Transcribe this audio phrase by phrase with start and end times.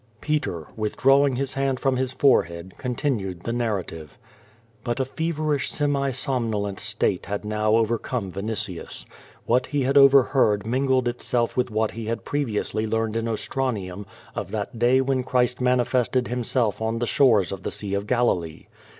[0.19, 4.17] Peter, withdrawing his hand from his forehead, continued the narrative.
[4.83, 9.05] But a feverish semi somnolent state had now overcome Vinitius.
[9.45, 14.49] What he had overheard mingled itself with what he had previously learned in Ostranium, of
[14.49, 18.65] that day when Christ manifested himself on the shores of the sea of Galilee.